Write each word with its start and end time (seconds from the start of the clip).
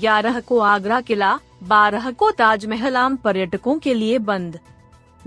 ग्यारह 0.00 0.40
को 0.40 0.58
आगरा 0.58 1.00
किला, 1.00 1.38
बारह 1.62 2.10
को 2.10 2.30
ताजमहल 2.30 2.96
आम 2.96 3.16
पर्यटकों 3.16 3.78
के 3.78 3.94
लिए 3.94 4.18
बंद। 4.18 4.58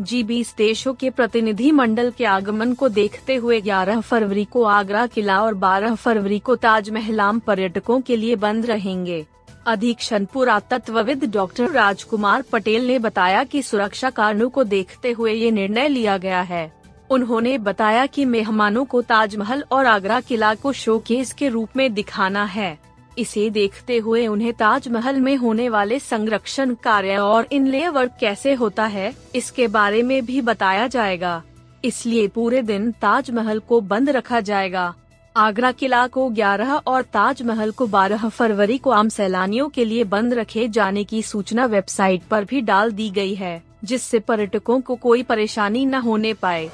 जी 0.01 0.23
बीस 0.23 0.53
देशों 0.57 0.93
के 0.93 1.09
प्रतिनिधि 1.09 1.71
मंडल 1.71 2.11
के 2.11 2.25
आगमन 2.25 2.73
को 2.73 2.89
देखते 2.89 3.35
हुए 3.35 3.61
11 3.61 4.01
फरवरी 4.01 4.45
को 4.45 4.63
आगरा 4.63 5.05
किला 5.07 5.41
और 5.41 5.53
12 5.53 5.95
फरवरी 5.95 6.39
को 6.39 6.55
ताजमहल 6.55 7.19
आम 7.19 7.39
पर्यटकों 7.39 8.01
के 8.01 8.15
लिए 8.15 8.35
बंद 8.35 8.65
रहेंगे। 8.65 9.25
अधीक्षण 9.67 10.25
पुरातत्वविद 10.25 11.23
डॉक्टर 11.33 11.69
राजकुमार 11.69 12.41
पटेल 12.41 12.87
ने 12.87 12.99
बताया 12.99 13.43
कि 13.43 13.61
सुरक्षा 13.61 14.09
कारणों 14.09 14.49
को 14.49 14.63
देखते 14.63 15.11
हुए 15.11 15.33
ये 15.33 15.51
निर्णय 15.51 15.87
लिया 15.87 16.17
गया 16.17 16.41
है। 16.41 16.71
उन्होंने 17.09 17.57
बताया 17.57 18.05
कि 18.05 18.25
मेहमानों 18.25 18.85
को 18.85 19.01
ताजमहल 19.01 19.63
और 19.71 19.85
आगरा 19.85 20.19
किला 20.19 20.55
को 20.55 20.73
शोकेस 20.73 21.33
के 21.33 21.49
रूप 21.49 21.69
में 21.75 21.93
दिखाना 21.93 22.43
है। 22.43 22.77
इसे 23.17 23.49
देखते 23.49 23.97
हुए 23.97 24.27
उन्हें 24.27 24.53
ताजमहल 24.53 25.19
में 25.19 25.35
होने 25.35 25.69
वाले 25.69 25.99
संरक्षण 25.99 26.73
कार्य 26.73 27.17
और 27.17 27.47
इनले 27.51 27.87
वर्क 27.87 28.11
कैसे 28.19 28.53
होता 28.53 28.85
है, 28.85 29.13
इसके 29.35 29.67
बारे 29.67 30.03
में 30.03 30.25
भी 30.25 30.41
बताया 30.41 30.87
जाएगा। 30.87 31.43
इसलिए 31.85 32.27
पूरे 32.27 32.61
दिन 32.61 32.91
ताजमहल 32.91 33.59
को 33.59 33.81
बंद 33.81 34.09
रखा 34.09 34.39
जाएगा। 34.39 34.93
आगरा 35.37 35.71
किला 35.71 36.07
को 36.07 36.29
11 36.29 36.81
और 36.87 37.01
ताजमहल 37.01 37.71
को 37.71 37.87
12 37.87 38.29
फरवरी 38.29 38.77
को 38.77 38.89
आम 38.89 39.09
सैलानियों 39.09 39.69
के 39.69 39.85
लिए 39.85 40.03
बंद 40.03 40.33
रखे 40.33 40.67
जाने 40.67 41.03
की 41.03 41.21
सूचना 41.21 41.65
वेबसाइट 41.65 42.23
पर 42.23 42.45
भी 42.45 42.61
डाल 42.61 42.91
दी 42.91 43.09
गई 43.09 43.33
है, 43.35 43.63
जिससे 43.83 44.19
पर्यटकों 44.19 44.81
को 44.81 44.95
कोई 44.95 45.23
परेशानी 45.23 45.85
न 45.85 45.93
होने 45.93 46.33
पाए। 46.33 46.69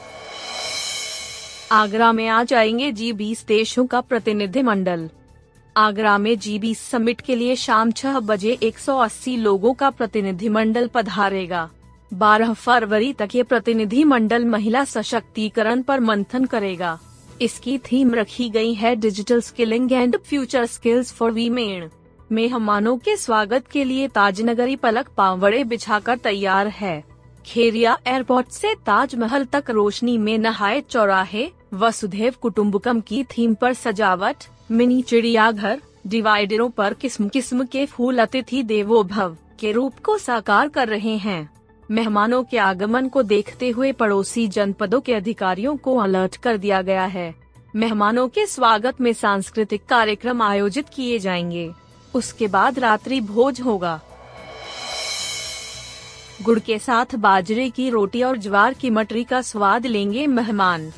आगरा 1.72 2.12
में 2.12 2.28
आ 2.28 2.44
जाएँगे 2.44 2.92
जी 2.92 3.14
बीस 3.14 3.46
देशों 3.48 3.86
का 3.86 4.02
प्रतिनिधि 4.02 4.62
मंडल 4.62 5.10
आगरा 5.80 6.18
में 6.18 6.38
जी 6.40 6.58
बीस 6.60 6.80
समिट 6.82 7.22
के 7.22 7.36
लिए 7.36 7.56
शाम 7.56 7.92
छह 7.92 8.20
बजे 8.20 8.58
180 8.64 9.36
लोगों 9.38 9.74
का 9.74 9.90
प्रतिनिधिमंडल 9.90 10.88
पधारेगा। 10.88 11.70
12 12.12 12.54
फरवरी 12.54 13.12
तक 13.14 13.36
ये 13.36 13.44
प्रतिनिधिमंडल 13.44 14.46
महिला 14.46 14.84
सशक्तिकरण 14.86 15.82
पर 15.82 16.00
मंथन 16.00 16.46
करेगा। 16.46 16.98
इसकी 17.42 17.78
थीम 17.78 18.14
रखी 18.16 18.50
गई 18.50 18.74
है 18.74 18.96
digital 18.96 19.42
skilling 19.42 19.92
and 19.92 20.18
future 20.20 20.66
skills 20.66 21.14
for 21.14 21.32
women. 21.32 21.90
मेहमानों 22.32 22.98
के 22.98 23.16
स्वागत 23.18 23.68
के 23.68 23.84
लिए 23.84 24.08
ताजनगरी 24.08 24.76
पलक 24.76 25.10
पावड़े 25.18 25.64
बिछाकर 25.64 26.18
तैयार 26.18 26.68
है। 26.68 27.04
खेरिया 27.46 27.98
एयरपोर्ट 28.08 28.50
से 28.50 28.74
ताजमहल 28.86 29.46
तक 29.46 29.70
रोशनी 29.70 30.18
में 30.18 30.38
नहाए 30.38 30.82
चौराहे 30.82 31.50
वसुधैव 31.74 32.34
कुटुम्बकम 32.42 33.02
की 33.02 33.24
थीम 33.24 33.54
पर 33.54 33.74
सजावट, 33.74 34.36
मिनी 34.72 35.02
चिड़ियाघर, 35.02 35.82
डिवाइडरों 36.08 36.70
पर 36.70 36.94
किस्म 36.94 37.30
किस्म 37.30 37.66
के 37.66 37.86
फूल 37.86 38.20
अतिथि 38.20 38.64
देवो 38.64 39.04
भव 39.04 39.38
के 39.60 39.72
रूप 39.72 39.94
को 40.04 40.18
साकार 40.18 40.70
कर 40.70 40.88
रहे 40.88 41.18
हैं। 41.18 41.50
मेहमानों 41.92 42.44
के 42.44 42.58
आगमन 42.58 43.08
को 43.08 43.24
देखते 43.24 43.70
हुए 43.70 43.92
पड़ोसी 43.92 44.48
जनपदों 44.48 45.02
के 45.02 45.14
अधिकारियों 45.14 45.78
को 45.78 45.98
अलर्ट 45.98 46.38
कर 46.38 46.58
दिया 46.58 46.82
गया 46.82 47.06
है। 47.06 47.36
मेहमानों 47.76 48.28
के 48.28 48.46
स्वागत 48.46 49.02
में 49.02 49.14
सांस्कृतिक 49.14 49.86
कार्यक्रम 49.86 50.42
आयोजित 50.42 50.86
किए 50.90 51.20
जाएँगे। 51.20 51.72
उसके 52.16 52.48
बाद 52.48 52.80
रात्रि 52.80 53.22
भोज 53.22 53.62
होगा। 53.62 54.02
गुड़ 56.42 56.60
के 56.60 56.80
साथ 56.80 57.16
बाजरे 57.16 57.70
की 57.70 57.90
रोटी 57.90 58.24
और 58.24 58.38
ज्वार 58.38 58.74
की 58.74 58.90
मटरी 58.90 59.24
का 59.24 59.42
स्वाद 59.42 59.86
लेंगे 59.86 60.28
मेहमान। 60.28 60.92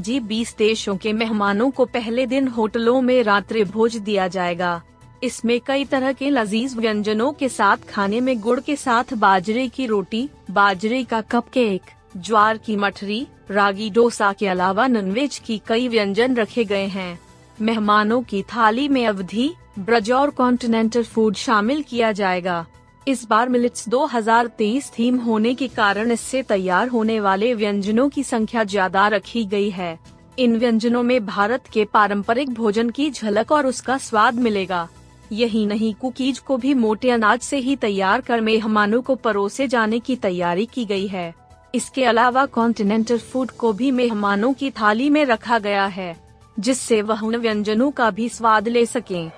जी 0.00 0.18
बीस 0.20 0.54
देशों 0.58 0.96
के 0.96 1.12
मेहमानों 1.12 1.70
को 1.70 1.84
पहले 1.84 2.26
दिन 2.26 2.48
होटलों 2.48 3.00
में 3.00 3.22
रात्रि 3.22 3.64
भोज 3.64 3.96
दिया 3.96 4.28
जाएगा। 4.28 4.82
इसमें 5.22 5.60
कई 5.66 5.84
तरह 5.84 6.12
के 6.12 6.30
लजीज 6.30 6.76
व्यंजनों 6.76 7.32
के 7.32 7.48
साथ 7.48 7.76
खाने 7.88 8.20
में 8.20 8.38
गुड़ 8.40 8.60
के 8.60 8.76
साथ 8.76 9.14
बाजरे 9.14 9.68
की 9.68 9.86
रोटी, 9.86 10.28
बाजरे 10.50 11.02
का 11.04 11.20
कप 11.20 11.48
केक 11.48 11.80
ज्वार 12.16 12.58
की 12.58 12.76
मठरी, 12.76 13.26
रागी 13.50 13.90
डोसा 13.90 14.32
के 14.32 14.46
अलावा 14.46 14.86
नॉनवेज 14.86 15.38
की 15.38 15.60
कई 15.66 15.88
व्यंजन 15.88 16.36
रखे 16.36 16.64
गए 16.64 16.86
हैं। 16.86 17.18
मेहमानों 17.60 18.22
की 18.22 18.42
थाली 18.42 18.88
में 18.88 19.06
अवधि, 19.06 19.52
ब्रज 19.78 20.10
और 20.12 20.30
कॉन्टिनेंटल 20.30 21.02
फ़ूड 21.02 21.34
शामिल 21.34 21.82
किया 21.82 22.12
जाएगा। 22.12 22.66
इस 23.06 23.22
बार 23.24 23.48
मिलिट्स 23.48 23.88
2023 23.88 24.90
थीम 24.90 25.18
होने 25.18 25.52
के 25.54 25.66
कारण 25.68 26.10
इससे 26.10 26.42
तैयार 26.42 26.88
होने 26.88 27.18
वाले 27.20 27.52
व्यंजनों 27.54 28.08
की 28.08 28.22
संख्या 28.22 28.64
ज़्यादा 28.64 29.06
रखी 29.08 29.44
गई 29.44 29.68
है। 29.70 29.98
इन 30.38 30.56
व्यंजनों 30.56 31.02
में 31.02 31.26
भारत 31.26 31.66
के 31.72 31.84
पारंपरिक 31.84 32.50
भोजन 32.54 32.90
की 32.90 33.10
झलक 33.10 33.52
और 33.52 33.66
उसका 33.66 33.98
स्वाद 33.98 34.38
मिलेगा। 34.38 34.88
यही 35.32 35.64
नहीं, 35.66 35.92
कुकीज 35.94 36.38
को 36.38 36.56
भी 36.56 36.74
मोटे 36.74 37.10
अनाज 37.10 37.40
से 37.40 37.58
ही 37.58 37.76
तैयार 37.76 38.20
कर 38.20 38.40
मेहमानों 38.40 39.02
को 39.02 39.14
परोसे 39.14 39.68
जाने 39.68 40.00
की 40.00 40.16
तैयारी 40.16 40.66
की 40.66 40.84
गई 40.84 41.06
है। 41.06 41.32
इसके 41.74 42.04
अलावा 42.04 42.46
कॉन्टिनेंटल 42.46 43.18
फ़ूड 43.18 43.50
को 43.50 43.72
भी 43.72 43.90
मेहमानों 43.92 44.52
की 44.52 44.70
थाली 44.72 45.10
में 45.10 45.24
रखा 45.24 45.58
गया 45.58 45.86
है, 45.86 46.14
जिससे 46.56 47.02
वह 47.02 47.22
उन 47.22 47.36
व्यंजनों 47.36 47.90
का 47.90 48.10
भी 48.10 48.28
स्वाद 48.28 48.68
ले 48.68 48.86
सकें। 48.86 49.30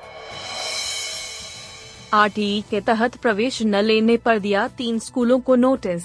आरटीई 2.15 2.63
के 2.71 2.81
तहत 2.81 3.17
प्रवेश 3.17 3.63
न 3.63 3.77
लेने 3.77 4.17
पर 4.17 4.39
दिया 4.39 4.67
तीन 4.69 4.99
स्कूलों 4.99 5.39
को 5.39 5.55
notice. 5.55 6.03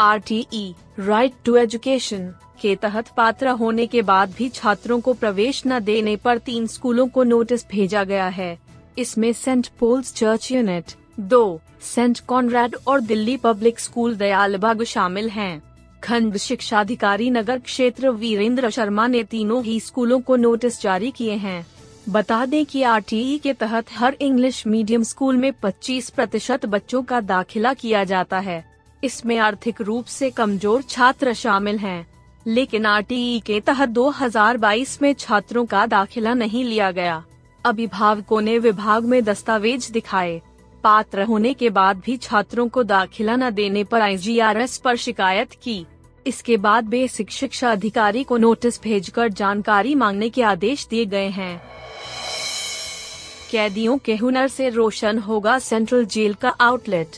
RTE 0.00 0.74
right 0.98 1.32
to 1.44 1.56
education 1.56 2.28
के 2.62 2.74
तहत 2.76 3.08
पात्र 3.08 3.48
होने 3.48 3.86
के 3.86 4.02
बाद 4.02 4.34
भी 4.38 4.48
छात्रों 4.48 5.00
को 5.00 5.14
प्रवेश 5.14 5.62
न 5.66 5.78
देने 5.80 6.14
पर 6.16 6.38
तीन 6.38 6.66
स्कूलों 6.66 7.06
को 7.08 7.22
नोटिस 7.24 7.66
भेजा 7.68 8.04
गया 8.04 8.26
है। 8.28 8.58
इसमें 8.98 9.32
सेंट 9.32 9.66
पोल्स 9.80 10.14
चर्च 10.14 10.50
यूनिट, 10.52 10.92
दो, 11.20 11.60
सेंट 11.84 12.20
कॉनरेड 12.20 12.76
और 12.86 13.00
दिल्ली 13.00 13.36
पब्लिक 13.36 13.80
स्कूल 13.80 14.14
दयालबाग 14.16 14.82
शामिल 14.82 15.28
हैं। 15.28 15.62
खंड 16.04 16.36
शिक्षा 16.36 16.80
अधिकारी 16.80 17.30
नगर 17.30 17.58
क्षेत्र 17.58 18.10
वीरेंद्र 18.10 18.70
शर्मा 18.70 19.06
ने 19.06 19.22
तीनों 19.24 19.62
ही 19.64 19.78
स्कूलों 19.80 20.20
को 20.20 20.36
नोटिस 20.36 20.80
जारी 20.82 21.10
किए 21.10 21.34
हैं। 21.36 21.66
बता 22.08 22.44
दें 22.46 22.64
कि 22.66 22.82
आरटीई 22.82 23.38
के 23.38 23.52
तहत 23.52 23.86
हर 23.92 24.16
इंग्लिश 24.20 24.66
मीडियम 24.66 25.02
स्कूल 25.02 25.36
में 25.36 25.52
25 25.62 26.08
प्रतिशत 26.10 26.64
बच्चों 26.66 27.02
का 27.02 27.20
दाखिला 27.20 27.72
किया 27.74 28.04
जाता 28.04 28.38
है। 28.38 28.64
इसमें 29.04 29.36
आर्थिक 29.38 29.80
रूप 29.80 30.04
से 30.04 30.30
कमज़ोर 30.30 30.82
छात्र 30.82 31.32
शामिल 31.32 31.78
हैं, 31.78 32.06
लेकिन 32.46 32.86
आरटीई 32.86 33.40
के 33.40 33.60
तहत 33.60 33.88
2022 33.88 35.02
में 35.02 35.12
छात्रों 35.14 35.66
का 35.66 35.84
दाखिला 35.86 36.34
नहीं 36.34 36.64
लिया 36.64 36.90
गया। 36.90 37.22
अभिभावकों 37.64 38.40
ने 38.40 38.58
विभाग 38.58 39.04
में 39.04 39.22
दस्तावेज़ 39.24 39.92
दिखाए। 39.92 40.40
पात्र 40.84 41.22
होने 41.22 41.54
के 41.54 41.70
बाद 41.70 42.00
भी 42.00 42.16
छात्रों 42.16 42.68
को 42.68 42.82
दाखिला 42.82 43.36
न 43.36 43.50
देने 43.50 43.84
पर 43.84 44.00
आईजीआरएस 44.00 44.78
पर 44.78 44.96
शिकायत 44.96 45.52
की। 45.62 45.84
इसके 46.26 46.56
बाद 46.56 46.84
बेसिक 46.84 47.30
शिक्षा 47.30 47.72
अधिकारी 47.72 48.24
को 48.24 48.36
नोटिस 48.36 48.82
भेजकर 48.82 49.28
जानकारी 49.28 49.94
मांगने 49.94 50.28
के 50.28 50.42
आदेश 50.42 50.86
दिए 50.86 51.04
गए 51.06 51.28
हैं। 51.28 51.60
कैदियों 53.50 53.96
के 53.98 54.16
हुनर 54.16 54.48
से 54.48 54.68
रोशन 54.68 55.18
होगा 55.18 55.58
सेंट्रल 55.58 56.04
जेल 56.04 56.34
का 56.34 56.48
आउटलेट। 56.48 57.16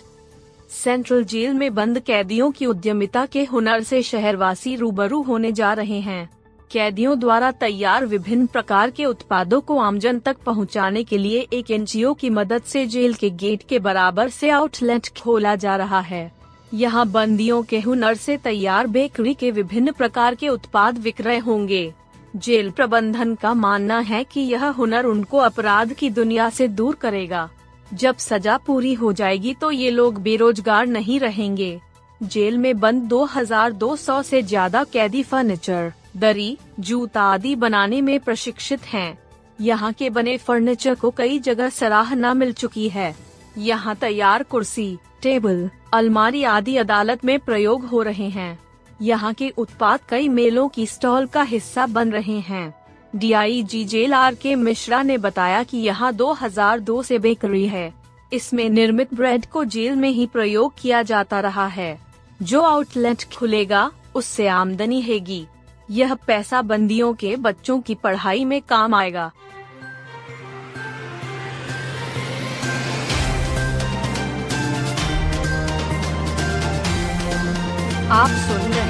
सेंट्रल 0.71 1.25
जेल 1.25 1.55
में 1.55 1.75
बंद 1.75 1.99
कैदियों 1.99 2.51
की 2.51 2.67
उद्यमिता 2.67 3.25
के 3.27 3.45
हुनर 3.45 3.83
से 3.83 4.03
शहरवासी 4.03 4.77
रूबरू 4.77 5.23
होने 5.23 5.53
जा 5.53 5.73
रहे 5.73 6.01
हैं। 6.01 6.29
कैदियों 6.71 7.19
द्वारा 7.21 7.51
तैयार 7.51 8.07
विभिन्न 8.07 8.47
प्रकार 8.47 8.91
के 8.91 9.05
उत्पादों 9.05 9.61
को 9.61 9.79
आमजन 9.79 10.19
तक 10.19 10.37
पहुँचाने 10.47 11.05
के 11.05 11.19
लिए 11.19 11.47
एक 11.53 11.71
एनजीओ 11.71 12.15
की 12.15 12.31
मदद 12.31 12.63
से 12.63 12.87
जेल 12.87 13.15
के 13.15 13.31
गेट 13.31 13.63
के 13.63 13.79
बराबर 13.79 14.29
से 14.29 14.51
आउटलेट 14.51 15.09
खोला 15.23 15.55
जा 15.57 15.77
रहा 15.77 16.01
है। 16.01 16.31
यहाँ 16.75 17.07
बंदियों 17.07 17.63
के 17.63 17.81
हुनर 17.81 18.15
से 18.15 18.37
तैयार 18.37 18.87
बेकरी 18.87 19.35
के 19.35 19.51
विभिन्न 19.51 19.93
प्रकार 19.93 20.35
के 20.35 20.49
उत्पाद 20.49 20.99
विक्रय 20.99 21.39
होंगे। 21.39 21.93
जेल 22.35 22.71
प्रबंधन 22.71 23.35
का 23.35 23.53
मानना 23.55 23.99
है 23.99 24.23
कि 24.25 24.41
यह 24.41 24.67
हुनर 24.67 25.05
उनको 25.05 25.39
अपराध 25.39 25.93
की 25.93 26.11
दुनिया 26.11 26.49
से 26.51 26.69
दूर 26.69 26.95
करेगा। 26.95 27.49
जब 27.95 28.17
सजा 28.17 28.57
पूरी 28.57 28.93
हो 28.95 29.13
जाएगी 29.13 29.55
तो 29.55 29.71
ये 29.71 29.91
लोग 29.91 30.21
बेरोजगार 30.23 30.87
नहीं 30.87 31.19
रहेंगे। 31.21 31.81
जेल 32.21 32.59
में 32.59 32.79
बंद 32.81 33.03
2200 33.05 34.23
से 34.23 34.43
ज़्यादा 34.43 34.85
कैदी 34.85 35.23
फर्नीचर, 35.23 35.93
दरी, 36.17 36.57
जूता 36.81 37.23
आदि 37.23 37.55
बनाने 37.57 38.01
में 38.01 38.19
प्रशिक्षित 38.21 38.85
हैं। 38.85 39.19
यहाँ 39.61 39.93
के 39.93 40.11
बने 40.11 40.37
फर्नीचर 40.39 40.95
को 40.95 41.11
कई 41.11 41.39
जगह 41.39 41.69
सराहना 41.69 42.35
मिल 42.35 42.53
चुकी 42.53 42.89
है। 42.89 43.15
यहाँ 43.59 43.95
तैयार 43.97 44.43
कुर्सी, 44.43 44.97
टेबल, 45.23 45.69
अलमारी 45.93 46.43
आदि 46.45 46.77
अदालत 46.77 47.25
में 47.25 47.39
प्रयोग 47.39 47.85
हो 47.85 48.03
रहे 48.03 48.29
हैं। 48.29 48.59
यहाँ 49.03 49.35
के 49.35 49.49
उत्पाद 49.49 50.01
कई 50.09 50.29
मेलों 50.29 50.69
की 50.69 50.87
स्टॉल 50.87 51.27
का 51.27 51.43
हिस्सा 51.43 51.87
बन 51.87 52.13
रहे 52.13 52.39
हैं। 52.41 52.75
D 53.17 53.33
I 53.33 53.63
G 53.63 53.85
jail 53.85 54.15
R 54.15 54.35
K 54.35 54.55
Mishra 54.55 55.03
ने 55.03 55.19
बताया 55.19 55.63
कि 55.63 55.79
यहाँ 55.79 56.13
2002 56.13 57.03
से 57.03 57.19
बेकरी 57.19 57.67
है। 57.67 57.95
इसमें 58.33 58.71
निर्मित 58.71 59.15
ब्रेड 59.15 59.47
को 59.47 59.65
जेल 59.65 59.97
में 59.97 60.11
ही 60.11 60.27
प्रयोग 60.27 60.73
किया 60.81 61.03
जाता 61.03 61.41
रहा 61.41 61.67
है। 61.67 62.01
जो 62.43 62.61
आउटलेट 62.61 63.25
खुलेगा, 63.39 63.91
उससे 64.15 64.47
आमदनी 64.47 65.01
हैगी। 65.01 65.47
यह 65.91 66.15
पैसा 66.15 66.63
बंदियों 66.63 67.15
के 67.15 67.37
बच्चों 67.37 67.81
की 67.81 67.95
पढ़ाई 67.95 68.45
में 68.45 68.63
काम 68.63 68.95
आएगा। 68.95 69.33